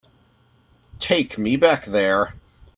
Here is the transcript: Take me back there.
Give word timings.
Take 0.97 1.37
me 1.37 1.57
back 1.57 1.85
there. 1.85 2.33